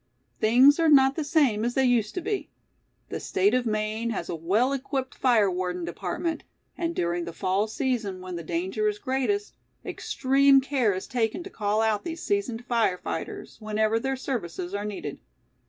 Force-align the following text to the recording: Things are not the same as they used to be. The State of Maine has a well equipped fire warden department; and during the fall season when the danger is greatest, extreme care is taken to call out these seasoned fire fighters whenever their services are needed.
Things 0.39 0.79
are 0.79 0.89
not 0.89 1.15
the 1.15 1.23
same 1.23 1.63
as 1.63 1.75
they 1.75 1.85
used 1.85 2.15
to 2.15 2.21
be. 2.21 2.49
The 3.09 3.19
State 3.19 3.53
of 3.53 3.67
Maine 3.67 4.09
has 4.09 4.29
a 4.29 4.35
well 4.35 4.73
equipped 4.73 5.13
fire 5.13 5.51
warden 5.51 5.85
department; 5.85 6.43
and 6.75 6.95
during 6.95 7.25
the 7.25 7.31
fall 7.33 7.67
season 7.67 8.19
when 8.19 8.35
the 8.35 8.41
danger 8.41 8.87
is 8.87 8.97
greatest, 8.97 9.53
extreme 9.85 10.59
care 10.59 10.91
is 10.95 11.05
taken 11.05 11.43
to 11.43 11.51
call 11.51 11.81
out 11.81 12.03
these 12.03 12.23
seasoned 12.23 12.65
fire 12.65 12.97
fighters 12.97 13.57
whenever 13.59 13.99
their 13.99 14.15
services 14.17 14.73
are 14.73 14.85
needed. 14.85 15.19